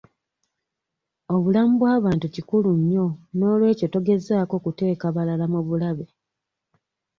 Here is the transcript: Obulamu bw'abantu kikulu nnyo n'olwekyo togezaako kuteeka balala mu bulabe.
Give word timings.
Obulamu 1.35 1.73
bw'abantu 1.79 2.25
kikulu 2.35 2.69
nnyo 2.79 3.05
n'olwekyo 3.37 3.87
togezaako 3.93 4.55
kuteeka 4.63 5.07
balala 5.15 5.45
mu 5.53 5.61
bulabe. 5.67 6.05